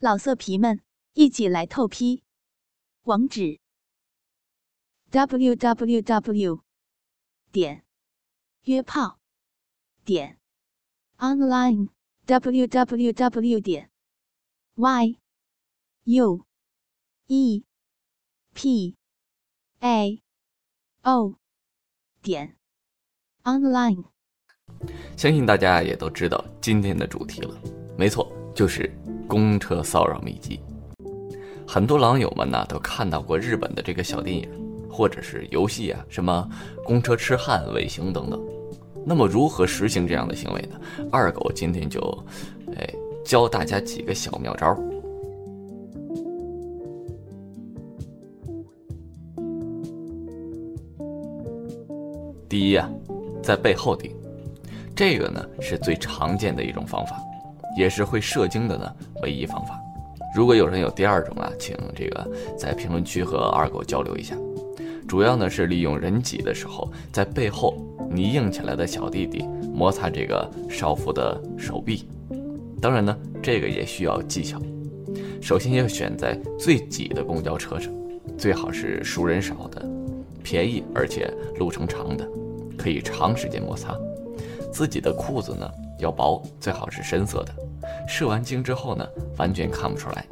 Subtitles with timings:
[0.00, 0.80] 老色皮们，
[1.14, 2.22] 一起来透批！
[3.02, 3.58] 网址
[5.10, 6.62] ：w w w
[7.50, 7.84] 点
[8.62, 9.18] 约炮
[10.04, 10.38] 点
[11.16, 11.88] online
[12.26, 13.90] w w w 点
[14.76, 15.18] y
[16.04, 16.46] u
[17.26, 17.64] e
[18.54, 18.96] p
[19.80, 20.22] a
[21.02, 21.34] o
[22.22, 22.56] 点
[23.42, 24.04] online。
[25.16, 27.60] 相信大家也都知道今天的主题了，
[27.96, 28.88] 没错，就是
[29.28, 30.58] 公车骚扰秘籍。
[31.66, 34.48] 很多狼友们呢都看到过日本的这个小电影，
[34.90, 36.48] 或者是游戏啊，什么
[36.82, 38.42] 公车痴汉、尾行等等。
[39.04, 40.80] 那么如何实行这样的行为呢？
[41.12, 42.00] 二狗今天就，
[42.74, 44.74] 哎，教大家几个小妙招。
[52.48, 52.90] 第一呀，
[53.42, 54.10] 在背后顶，
[54.96, 57.20] 这个呢是最常见的一种方法，
[57.78, 58.92] 也是会射精的呢
[59.22, 59.80] 唯一方法。
[60.34, 64.34] 如果有人有第二种啊，请这个在评论区和二狗交流一下。
[65.06, 67.76] 主要呢是利用人挤的时候，在背后
[68.10, 72.08] 你硬起来的小弟弟摩擦这个少妇的手臂。
[72.82, 74.60] 当然呢，这个也需要技巧。
[75.40, 77.92] 首先要选在最挤的公交车上，
[78.36, 79.88] 最好是熟人少的，
[80.42, 82.28] 便宜而且路程长的，
[82.76, 83.96] 可以长时间摩擦。
[84.70, 87.67] 自己的裤子呢要薄，最好是深色的。
[88.08, 89.06] 射完精之后呢，
[89.36, 90.24] 完全看不出来。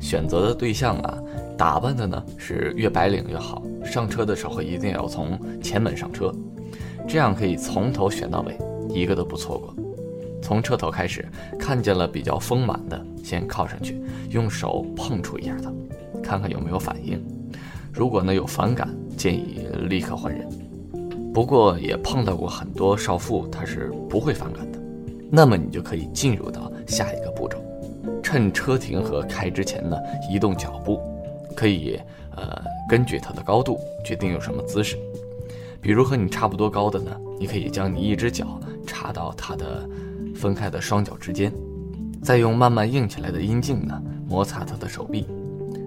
[0.00, 1.16] 选择的对象啊，
[1.56, 3.62] 打扮的呢是越白领越好。
[3.84, 6.34] 上车的时候一定要从前门上车，
[7.06, 8.58] 这样可以从头选到尾，
[8.90, 9.74] 一个都不错过。
[10.42, 15.72] 从车头开始，看见了比较丰满的，先靠上去，用手碰触一下它，
[16.20, 17.24] 看看有没有反应。
[17.92, 20.46] 如果呢有反感，建议立刻换人。
[21.32, 24.75] 不过也碰到过很多少妇，她是不会反感的。
[25.30, 27.58] 那么你就可以进入到下一个步骤，
[28.22, 29.96] 趁车停和开之前呢，
[30.30, 31.00] 移动脚步，
[31.54, 32.00] 可以
[32.36, 34.96] 呃根据它的高度决定用什么姿势。
[35.80, 39.88] 比如和你差不多高的呢，你可以将你一只脚插到它的
[40.34, 41.52] 分开的双脚之间，
[42.22, 45.26] 再用慢慢硬起来的阴茎呢摩擦它的手臂。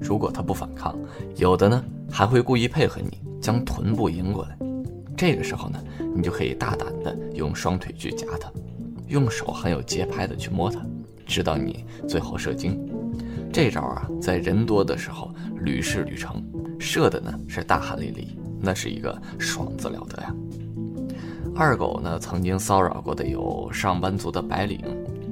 [0.00, 0.96] 如果它不反抗，
[1.36, 4.56] 有的呢还会故意配合你将臀部迎过来。
[5.16, 5.82] 这个时候呢，
[6.14, 8.48] 你就可以大胆的用双腿去夹它。
[9.08, 10.80] 用手很有节拍的去摸它，
[11.26, 12.78] 直到你最后射精。
[13.52, 16.42] 这招啊，在人多的时候屡试屡成，
[16.78, 18.26] 射的呢是大汗淋漓，
[18.60, 20.34] 那是一个爽字了得呀。
[21.56, 24.80] 二狗呢曾经骚扰过的有上班族的白领、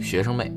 [0.00, 0.50] 学生妹、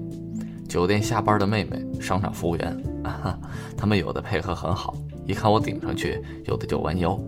[0.67, 3.37] 酒店下班的妹妹、商场服务员，啊，
[3.77, 4.95] 他们有的配合很好，
[5.27, 7.19] 一看我顶上去，有的就弯腰，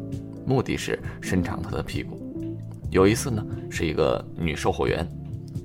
[0.45, 2.17] 目的是伸长他的屁股。
[2.89, 5.05] 有一次呢，是一个女售货员。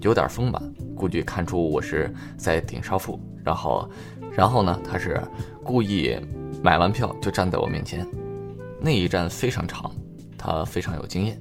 [0.03, 0.63] 有点丰满，
[0.95, 3.89] 估计看出我是在顶少妇，然后，
[4.33, 5.21] 然后呢，他是
[5.65, 6.17] 故意
[6.63, 8.07] 买完票就站在我面前，
[8.81, 9.91] 那一站非常长，
[10.37, 11.41] 他非常有经验，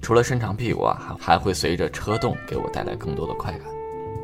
[0.00, 3.62] 除了伸长屁股啊，还还会随着车动给我带来更多的快感。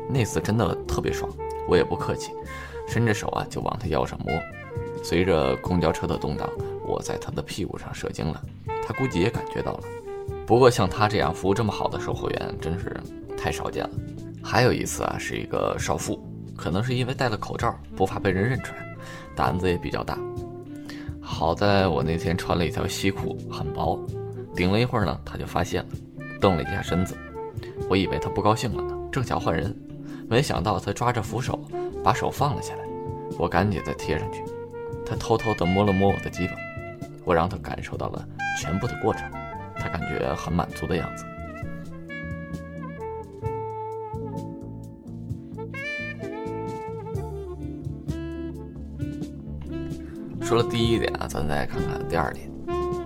[0.09, 1.31] 那次真的特别爽，
[1.67, 2.31] 我也不客气，
[2.87, 4.33] 伸着手啊就往他腰上摸，
[5.03, 6.49] 随着公交车的动荡，
[6.85, 8.41] 我在他的屁股上射精了，
[8.87, 9.83] 他估计也感觉到了。
[10.45, 12.95] 不过像他这样服务这么好的售货员，真是。
[13.37, 13.89] 太少见了。
[14.43, 16.19] 还有一次啊，是一个少妇，
[16.55, 18.85] 可能是因为戴了口罩，不怕被人认出来，
[19.35, 20.17] 胆子也比较大。
[21.19, 23.99] 好在我那天穿了一条西裤，很薄，
[24.55, 25.89] 顶了一会儿呢，她就发现了，
[26.39, 27.17] 动了一下身子。
[27.89, 29.75] 我以为她不高兴了呢，正想换人，
[30.29, 31.59] 没想到她抓着扶手，
[32.03, 32.83] 把手放了下来。
[33.39, 34.43] 我赶紧再贴上去。
[35.03, 36.53] 她偷偷地摸了摸我的鸡巴，
[37.23, 38.23] 我让她感受到了
[38.61, 39.27] 全部的过程，
[39.75, 41.25] 她感觉很满足的样子。
[50.41, 52.49] 说了第一点啊，咱再看看第二点。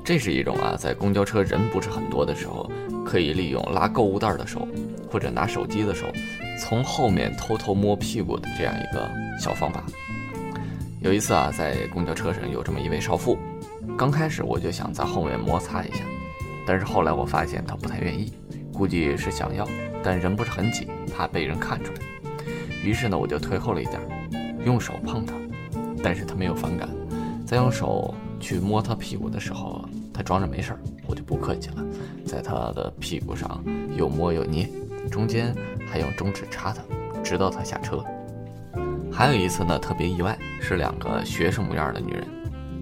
[0.04, 2.70] 这是一种啊，在公交车人不是很多的时候，
[3.06, 4.68] 可以利用拉购物袋的手
[5.12, 6.08] 或者拿手机的手，
[6.60, 9.10] 从后面偷偷摸屁股的这样一个
[9.40, 9.84] 小方法。
[11.02, 13.38] 有一次啊，在公交车上有这么一位少妇，
[13.98, 16.04] 刚开始我就想在后面摩擦一下，
[16.66, 18.34] 但是后来我发现她不太愿意，
[18.74, 19.66] 估计是想要，
[20.04, 22.00] 但人不是很挤，怕被人看出来。
[22.84, 24.02] 于是呢，我就退后了一点，
[24.66, 25.36] 用手碰她，
[26.04, 26.90] 但是她没有反感。
[27.50, 31.84] 在用手去摸他屁股的时候，他装着没事儿，我就不客气了，
[32.24, 33.63] 在他的屁股上
[33.98, 34.69] 又摸又捏，
[35.10, 35.51] 中间
[35.92, 36.84] 还用中指插他，
[37.24, 38.04] 直到他下车。
[39.12, 42.28] 还有一次呢，特别意外，是两个学生模样的女人，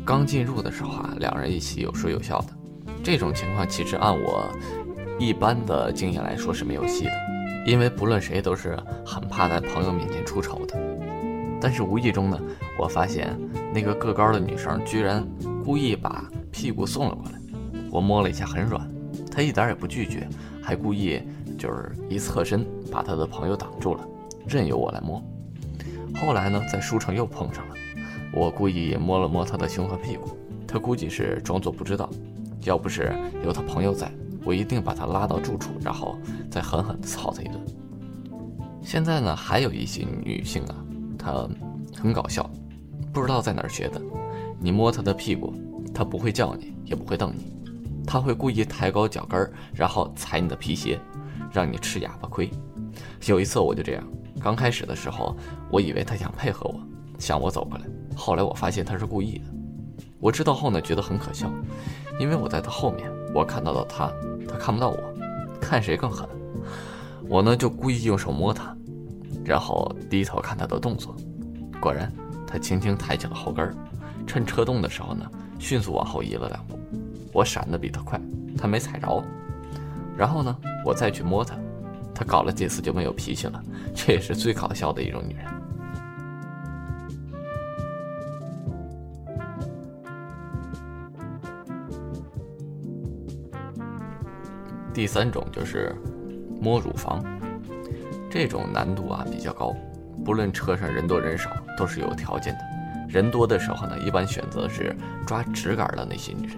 [0.05, 2.47] 刚进入的时候啊，两人一起有说有笑的。
[3.01, 4.51] 这种情况其实按我
[5.17, 7.11] 一般的经验来说是没有戏的，
[7.65, 10.77] 因为不论谁都是很怕在朋友面前出丑的。
[11.61, 12.39] 但是无意中呢，
[12.77, 13.37] 我发现
[13.73, 15.25] 那个个高的女生居然
[15.65, 17.39] 故意把屁股送了过来，
[17.91, 18.87] 我摸了一下很软，
[19.31, 20.27] 她一点也不拒绝，
[20.61, 21.21] 还故意
[21.57, 24.07] 就是一侧身把她的朋友挡住了，
[24.47, 25.21] 任由我来摸。
[26.15, 27.75] 后来呢，在书城又碰上了，
[28.33, 30.37] 我故意摸了摸她的胸和屁股，
[30.67, 32.09] 她估计是装作不知道，
[32.63, 33.13] 要不是
[33.43, 34.11] 有她朋友在，
[34.45, 36.17] 我一定把她拉到住处，然后
[36.49, 37.59] 再狠狠地操她一顿。
[38.81, 40.75] 现在呢，还有一些女性啊。
[41.19, 41.47] 她
[41.99, 42.49] 很搞笑，
[43.13, 44.01] 不知道在哪儿学的。
[44.59, 45.53] 你摸他的屁股，
[45.93, 47.53] 他不会叫你，也不会瞪你，
[48.05, 50.99] 他会故意抬高脚跟儿，然后踩你的皮鞋，
[51.51, 52.49] 让你吃哑巴亏。
[53.25, 54.03] 有一次我就这样，
[54.41, 55.35] 刚开始的时候，
[55.71, 56.79] 我以为他想配合我，
[57.19, 57.85] 向我走过来。
[58.15, 59.45] 后来我发现他是故意的。
[60.19, 61.51] 我知道后呢，觉得很可笑，
[62.19, 64.11] 因为我在他后面，我看到了他，
[64.47, 64.97] 他看不到我，
[65.61, 66.27] 看谁更狠。
[67.29, 68.75] 我呢就故意用手摸他。
[69.45, 71.15] 然后低头看他的动作，
[71.79, 72.11] 果然，
[72.47, 73.75] 他轻轻抬起了后跟儿，
[74.25, 75.29] 趁车动的时候呢，
[75.59, 76.79] 迅速往后移了两步。
[77.33, 78.19] 我闪得比他快，
[78.57, 79.21] 他没踩着。
[80.17, 81.55] 然后呢，我再去摸他，
[82.15, 83.61] 他搞了几次就没有脾气了。
[83.93, 85.45] 这也是最搞笑的一种女人。
[94.93, 95.95] 第三种就是
[96.59, 97.23] 摸乳房。
[98.31, 99.75] 这种难度啊比较高，
[100.25, 102.59] 不论车上人多人少，都是有条件的。
[103.07, 104.93] 人多的时候呢，一般选择是
[105.25, 106.57] 抓直杆的那些女人，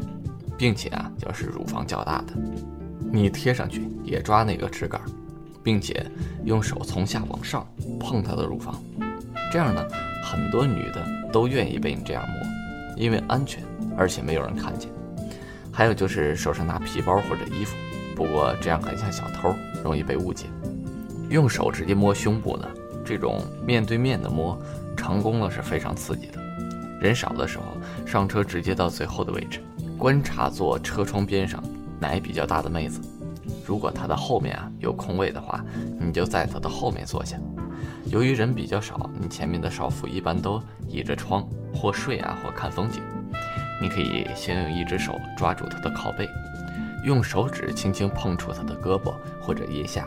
[0.58, 2.34] 并且啊，要是乳房较大的，
[3.12, 5.00] 你贴上去也抓那个直杆，
[5.64, 6.04] 并且
[6.46, 7.68] 用手从下往上
[8.00, 8.82] 碰她的乳房，
[9.52, 9.86] 这样呢，
[10.24, 13.64] 很多女的都愿意被你这样摸，因为安全，
[13.96, 14.90] 而且没有人看见。
[15.72, 17.76] 还有就是手上拿皮包或者衣服，
[18.16, 20.48] 不过这样很像小偷，容易被误解。
[21.30, 22.68] 用手直接摸胸部呢，
[23.06, 24.60] 这种面对面的摸，
[25.00, 26.40] 成功了是非常刺激的。
[27.00, 27.64] 人少的时候，
[28.06, 29.62] 上车直接到最后的位置，
[29.98, 31.64] 观察坐车窗边上
[32.02, 33.00] 奶比较大的妹子。
[33.66, 35.64] 如果她的后面啊有空位的话，
[35.98, 37.38] 你就在她的后面坐下。
[38.08, 43.02] 由于人比较少，你前面的少妇一般都倚着窗或睡啊或看风景。
[43.82, 46.28] 你可以先用一只手抓住她的靠背，
[47.06, 50.06] 用手指轻轻碰触她的胳膊或者腋下。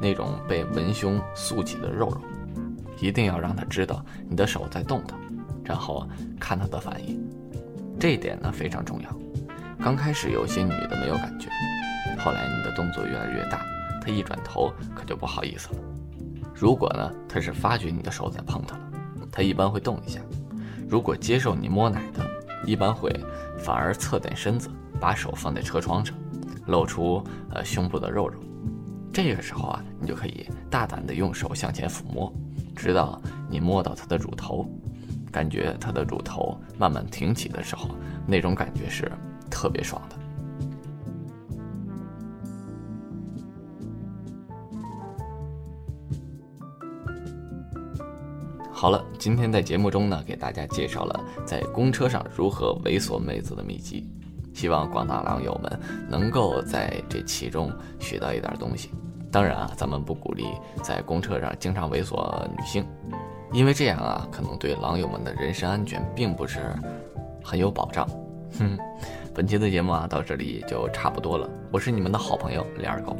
[0.00, 2.20] 那种被文胸塑起的肉肉，
[3.00, 5.14] 一定要让他知道你的手在动的，
[5.64, 6.06] 然后
[6.38, 7.20] 看他的反应。
[7.98, 9.08] 这一点呢非常重要。
[9.80, 11.48] 刚开始有些女的没有感觉，
[12.18, 13.64] 后来你的动作越来越大，
[14.00, 15.80] 她一转头可就不好意思了。
[16.54, 18.90] 如果呢她是发觉你的手在碰她了，
[19.30, 20.20] 她一般会动一下。
[20.88, 22.24] 如果接受你摸奶的，
[22.64, 23.12] 一般会
[23.58, 24.68] 反而侧点身子，
[24.98, 26.16] 把手放在车窗上，
[26.66, 28.40] 露出呃胸部的肉肉。
[29.12, 32.32] 这个时候啊，你就可以大胆的用手向前抚摸，
[32.78, 33.20] 直到
[33.50, 34.64] 你摸到她的乳头，
[35.32, 37.90] 感觉她的乳头慢慢挺起的时候，
[38.24, 39.10] 那种感觉是
[39.50, 40.16] 特别爽的。
[48.70, 54.08] 好了，今天在节目中呢，给大家介绍了在公车上如何猥琐妹子的秘籍，
[54.54, 58.90] 希望广大狼友们能够在这其中学到一点东西。
[59.30, 60.46] 当然啊，咱们不鼓励
[60.82, 62.86] 在公车上经常猥琐女性，
[63.52, 66.74] 因为这样啊，可能对狼友们的人身安全并不是
[67.44, 68.08] 很有保障。
[68.58, 68.78] 哼，
[69.34, 71.48] 本期的节目啊，到这里就差不多了。
[71.70, 73.14] 我是你们的好朋友李二狗，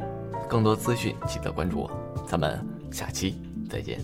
[0.49, 1.91] 更多资讯记得关注我，
[2.27, 2.59] 咱们
[2.91, 4.01] 下期再见。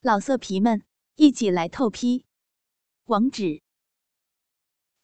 [0.00, 0.82] 老色皮们，
[1.16, 2.24] 一起来透批，
[3.06, 3.62] 网址。